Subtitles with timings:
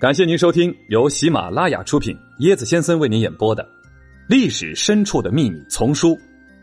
[0.00, 3.62] 感谢您收听由喜马拉雅出品、椰子先生为您演播的
[4.30, 6.16] 《历史深处的秘密》丛书《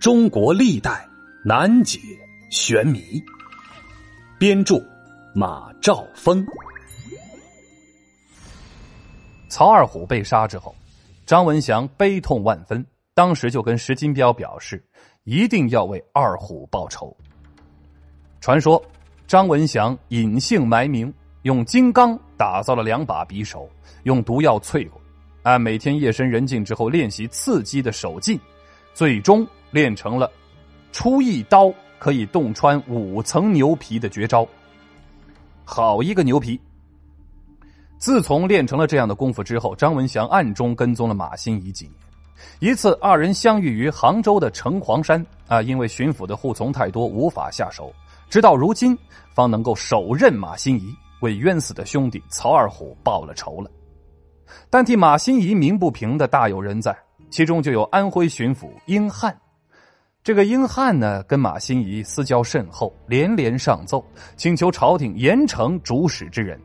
[0.00, 1.06] 中国历代
[1.44, 2.00] 难解
[2.48, 3.00] 玄谜》，
[4.38, 4.82] 编著
[5.34, 6.42] 马兆峰。
[9.50, 10.74] 曹二虎被杀之后，
[11.26, 12.82] 张文祥悲痛万分，
[13.12, 14.82] 当时就跟石金彪表示，
[15.24, 17.14] 一定要为二虎报仇。
[18.40, 18.82] 传说
[19.26, 21.12] 张文祥隐姓埋名。
[21.42, 23.68] 用金刚打造了两把匕首，
[24.02, 25.00] 用毒药淬过，
[25.42, 28.38] 按每天夜深人静之后练习刺激的手劲，
[28.92, 30.30] 最终练成了
[30.92, 34.46] 出一刀可以洞穿五层牛皮的绝招。
[35.64, 36.58] 好一个牛皮！
[37.98, 41.94] 自从练成了这样的功夫之后，张文祥暗中跟踪了马新贻几年。
[42.60, 47.92] 一次，二人相遇于杭州的城隍山啊，因为巡抚的护从太多，无法下手，
[48.30, 48.96] 直到如今
[49.34, 50.94] 方能够手刃马新贻。
[51.20, 53.70] 为冤死的兄弟曹二虎报了仇了，
[54.70, 56.96] 但替马新贻鸣不平的大有人在，
[57.30, 59.36] 其中就有安徽巡抚英汉。
[60.22, 64.04] 这个英汉呢，跟马新贻私交甚厚，连连上奏，
[64.36, 66.60] 请求朝廷严惩主使之人。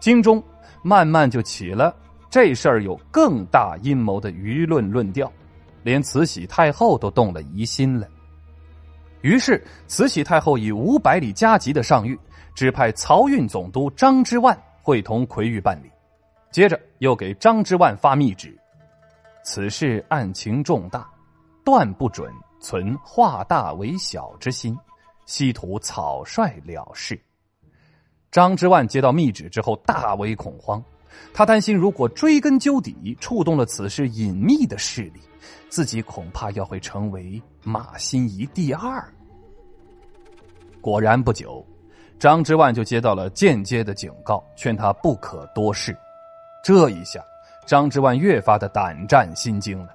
[0.00, 0.42] 京中
[0.82, 1.94] 慢慢就起了
[2.30, 5.32] 这事儿有更大阴谋的舆论论调，
[5.82, 8.06] 连慈禧太后都动了疑心了。
[9.22, 12.16] 于是，慈禧太后以五百里加急的上谕。
[12.54, 15.90] 指派漕运总督张之万会同奎玉办理，
[16.52, 18.56] 接着又给张之万发密旨：
[19.42, 21.10] 此事案情重大，
[21.64, 24.78] 断不准存化大为小之心，
[25.26, 27.20] 希图草率了事。
[28.30, 30.82] 张之万接到密旨之后大为恐慌，
[31.32, 35.20] 他担心如果追根究底，触动了此事隐秘的势力，
[35.68, 39.12] 自己恐怕要会成为马新贻第二。
[40.80, 41.66] 果然不久。
[42.18, 45.96] 张之万就接到了间接的警告，劝他不可多事。
[46.62, 47.22] 这一下，
[47.66, 49.88] 张之万越发的胆战心惊了，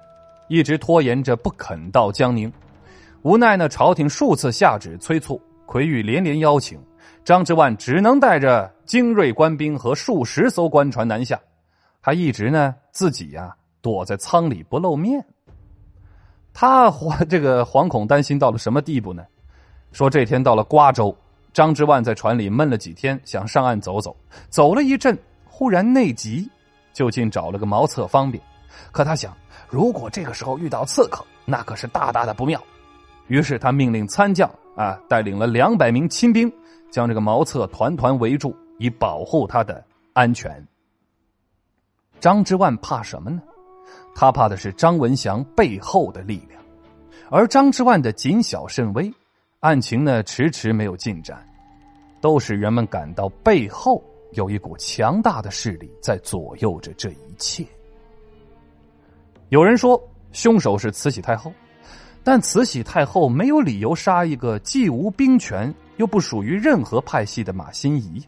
[0.48, 2.52] 一直拖延着不肯到江宁。
[3.22, 6.78] 无奈呢，朝廷数次下旨催促，奎玉连连邀请，
[7.24, 11.40] 张之万只能带着精锐官兵和数十艘官船南下。
[12.00, 15.24] 他一直呢自己呀躲在舱里不露面。
[16.54, 19.24] 他惶 这个惶恐担心到了什么地步呢？
[19.92, 21.14] 说这天到了瓜州。
[21.52, 24.16] 张之万在船里闷了几天，想上岸走走。
[24.48, 26.48] 走了一阵，忽然内急，
[26.92, 28.42] 就近找了个茅厕方便。
[28.92, 29.36] 可他想，
[29.68, 32.62] 如果这个时候遇到刺客，那可是大大的不妙。
[33.26, 36.52] 于是他命令参将啊，带领了两百名亲兵，
[36.90, 40.64] 将这个茅厕团团围住，以保护他的安全。
[42.20, 43.40] 张之万怕什么呢？
[44.14, 46.60] 他怕的是张文祥背后的力量，
[47.30, 49.12] 而张之万的谨小慎微。
[49.60, 51.46] 案情呢迟迟没有进展，
[52.18, 57.62] 都使人们感到背后有一股强大的势力在左右着这一切。
[59.50, 61.52] 有人说凶手是慈禧太后，
[62.24, 68.24] 但慈禧太后没有理由杀一个既无兵权又不属于任何派系的马新贻，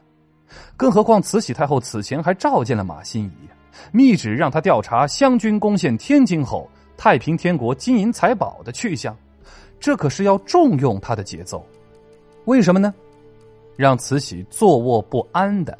[0.76, 3.48] 更何况慈禧太后此前还召见了马新贻，
[3.90, 9.16] 密旨让他调查湘军攻陷天津后太平天国金银财宝的去向。
[9.82, 11.66] 这可是要重用他的节奏，
[12.44, 12.94] 为什么呢？
[13.76, 15.76] 让慈禧坐卧不安的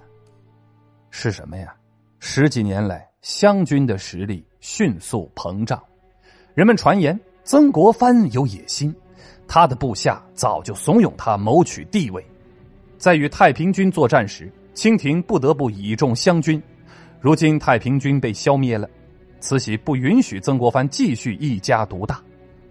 [1.11, 1.73] 是什么呀？
[2.19, 5.81] 十几年来，湘军的实力迅速膨胀，
[6.53, 8.93] 人们传言曾国藩有野心，
[9.47, 12.27] 他的部下早就怂恿他谋取地位。
[12.99, 16.61] 在与太平军作战时，清廷不得不倚重湘军。
[17.21, 18.91] 如今太平军被消灭了，
[19.39, 22.21] 慈禧不允许曾国藩继续一家独大，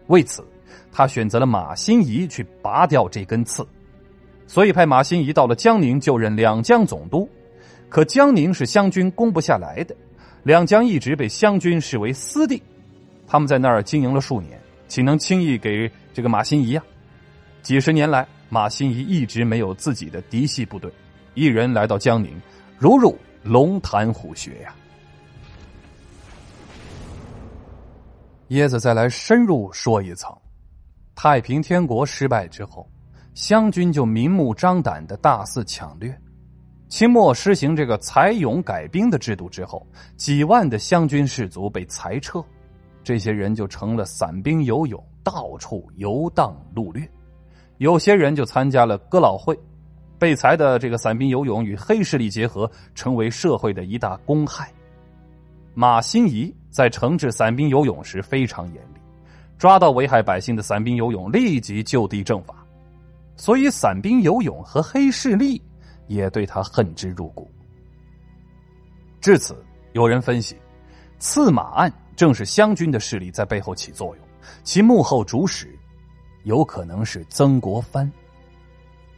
[0.07, 0.45] 为此。
[0.91, 3.65] 他选择了马新贻去拔掉这根刺，
[4.47, 7.29] 所以派马新贻到了江宁就任两江总督。
[7.89, 9.95] 可江宁是湘军攻不下来的，
[10.43, 12.61] 两江一直被湘军视为私地，
[13.27, 16.83] 他们在那儿经营了数年，岂能轻易给这个马新贻呀？
[17.61, 20.91] 几十年来，马新贻一直没有自己的嫡系部队，
[21.33, 22.31] 一人来到江宁，
[22.77, 24.73] 如入龙潭虎穴呀。
[28.49, 30.33] 椰子再来深入说一层。
[31.23, 32.89] 太平天国失败之后，
[33.35, 36.11] 湘军就明目张胆的大肆抢掠。
[36.89, 39.85] 清末实行这个裁勇改兵的制度之后，
[40.17, 42.43] 几万的湘军士卒被裁撤，
[43.03, 47.07] 这些人就成了散兵游勇，到处游荡掳掠。
[47.77, 49.55] 有些人就参加了哥老会，
[50.17, 54.73] 被裁的这个散兵游勇与黑势力结合，成为社会的一大公害。
[55.75, 59.00] 马新贻在惩治散兵游勇时非常严厉。
[59.61, 62.65] 抓到危害百姓的散兵游勇，立即就地正法。
[63.35, 65.61] 所以，散兵游勇和黑势力
[66.07, 67.47] 也对他恨之入骨。
[69.21, 69.63] 至此，
[69.93, 70.55] 有人分析，
[71.19, 74.25] 刺马案正是湘军的势力在背后起作用，
[74.63, 75.77] 其幕后主使
[76.41, 78.11] 有可能是曾国藩。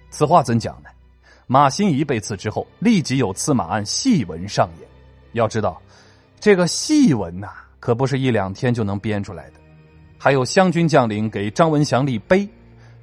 [0.10, 0.90] 此话怎讲呢？
[1.48, 4.90] 马新贻被刺之后，立即有刺马案戏文上演。
[5.32, 5.82] 要知道，
[6.42, 7.48] 这个戏文呐，
[7.80, 9.63] 可不是一两天就能编出来的。
[10.24, 12.48] 还有湘军将领给张文祥立碑，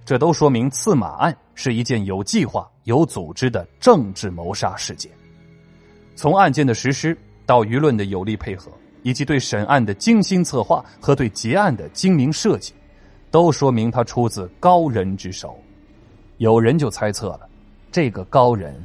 [0.06, 5.12] 这都说明刺马案是一件有计划、有组织的政治谋杀事件。
[6.16, 7.14] 从案件的实施
[7.44, 8.72] 到舆论的有力配合，
[9.02, 12.72] 以及对审案的精心策划和对结案的精明设计，
[13.30, 15.62] 都说明他出自高人之手。
[16.38, 17.46] 有人就猜测了，
[17.92, 18.82] 这个高人，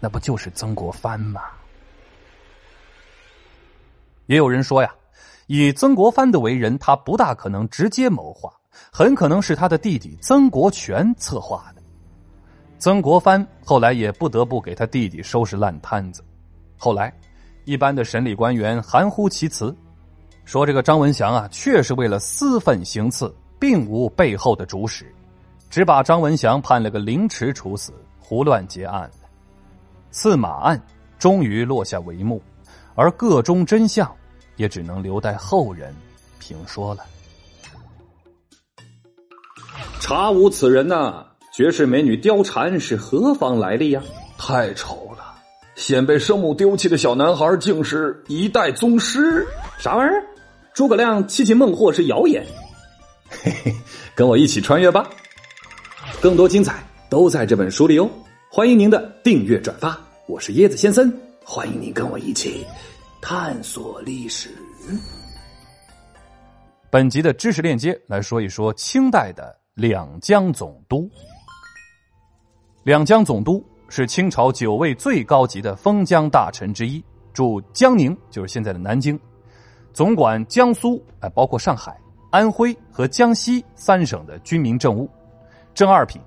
[0.00, 1.40] 那不就是曾国藩吗？
[4.26, 4.92] 也有人说呀。
[5.52, 8.48] 以曾国藩的为人，他不大可能直接谋划，
[8.92, 11.82] 很可能是他的弟弟曾国荃策划的。
[12.78, 16.22] 曾国藩后来也不得不给他弟弟收拾烂摊子。
[16.78, 17.12] 后来，
[17.64, 19.76] 一般的审理官员含糊其辞，
[20.44, 25.12] 说这个张文祥啊，确实为了私愤行刺，并无背后的主使，
[25.68, 29.28] 只把张文祥判了个凌迟处死，胡乱结案了。
[30.12, 30.80] 刺马案
[31.18, 32.40] 终于落下帷幕，
[32.94, 34.08] 而个中真相。
[34.60, 35.94] 也只能留待后人
[36.38, 37.02] 评说了。
[40.00, 41.24] 查无此人呐！
[41.50, 44.02] 绝世美女貂蝉是何方来历呀？
[44.36, 45.34] 太丑了！
[45.76, 49.46] 先被生母丢弃的小男孩，竟是一代宗师？
[49.78, 50.22] 啥玩意儿？
[50.74, 52.44] 诸葛亮七擒孟获是谣言？
[53.30, 53.74] 嘿嘿，
[54.14, 55.08] 跟我一起穿越吧！
[56.20, 58.10] 更多精彩都在这本书里哦！
[58.50, 59.98] 欢迎您的订阅转发。
[60.26, 61.10] 我是椰子先生，
[61.42, 62.66] 欢迎您跟我一起。
[63.20, 64.50] 探索历史。
[66.88, 71.08] 本集的知识链接来说一说清代的两江总督。
[72.82, 79.18] 两江总督是清朝九位最高级的封疆大臣之一，驻江宁，就是现在的南京，
[79.92, 82.00] 总管江苏，哎，包括上海、
[82.30, 85.08] 安徽和江西三省的军民政务，
[85.74, 86.20] 正二品，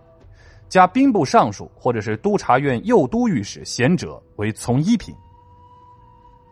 [0.69, 5.13] 加兵部尚书或者是督察院右都御史衔者为从一品。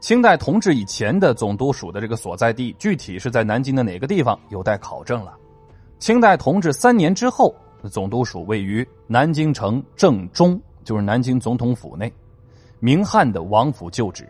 [0.02, 5.38] 清代同治以前的总督署的这个所在地，具体是在南京的哪个地方，有待考证了。
[6.00, 7.54] 清代同治三年之后，
[7.92, 12.12] 总督署位于南京城正中，就是南京总统府内，
[12.80, 14.28] 明汉的王府旧址。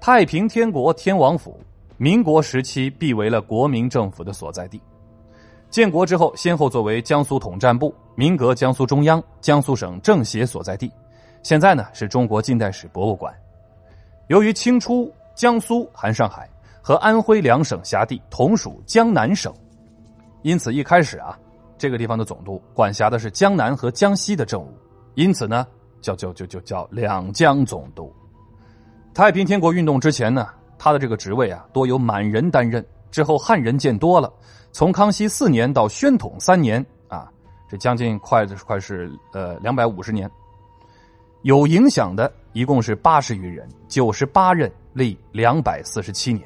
[0.00, 1.58] 太平天国天王府，
[1.96, 4.80] 民国时期必为了国民政府的所在地。
[5.68, 10.88] 建国之后，先后作为江苏统战部、民革江苏中央、江苏省政协所在地。
[11.42, 13.34] 现在呢，是中国近代史博物馆。
[14.28, 16.48] 由于清初江苏含上海
[16.80, 19.52] 和安徽两省辖地同属江南省，
[20.42, 21.38] 因此一开始啊，
[21.76, 24.72] 这个地方的总督管辖的是江南和江西的政务，
[25.14, 25.66] 因此呢，
[26.00, 28.12] 叫叫就就叫两江总督。
[29.14, 30.48] 太平天国运动之前呢，
[30.78, 32.84] 他的这个职位啊，多由满人担任。
[33.10, 34.32] 之后汉人见多了，
[34.72, 37.30] 从康熙四年到宣统三年啊，
[37.68, 40.30] 这将近快快是呃两百五十年。
[41.42, 46.44] 有影响的一共是八十余人，九十八任，历两百四十七年。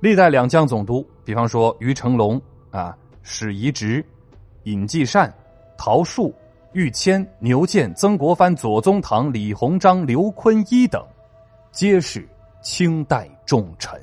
[0.00, 4.04] 历代两江总督，比方说于成龙啊、史宜直、
[4.64, 5.32] 尹继善、
[5.76, 6.34] 陶树、
[6.72, 11.04] 玉谦、牛建、曾国藩、左宗棠、李鸿章、刘坤一等，
[11.72, 12.28] 皆是
[12.62, 14.00] 清代重臣。